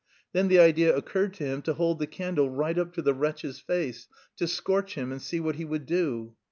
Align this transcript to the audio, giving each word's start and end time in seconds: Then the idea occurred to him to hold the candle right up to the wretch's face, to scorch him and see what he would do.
Then 0.33 0.47
the 0.47 0.57
idea 0.57 0.95
occurred 0.97 1.35
to 1.35 1.43
him 1.45 1.61
to 1.61 1.75
hold 1.75 1.99
the 1.99 2.07
candle 2.07 2.49
right 2.49 2.75
up 2.75 2.91
to 2.93 3.03
the 3.03 3.13
wretch's 3.13 3.59
face, 3.59 4.07
to 4.37 4.47
scorch 4.47 4.95
him 4.95 5.11
and 5.11 5.21
see 5.21 5.39
what 5.39 5.57
he 5.57 5.65
would 5.65 5.85
do. 5.85 6.33